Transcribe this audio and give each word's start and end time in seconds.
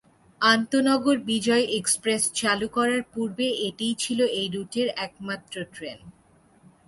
আন্তঃনগর 0.41 1.17
Bijoy 1.25 1.65
express 1.79 2.21
চালু 2.33 2.67
করার 2.67 3.01
পূর্বে 3.13 3.47
এটিই 3.67 3.93
ছিলো 3.99 4.25
এই 4.39 4.47
রুটের 4.47 4.87
একমাত্র 4.97 5.55
ট্রেন। 5.73 5.99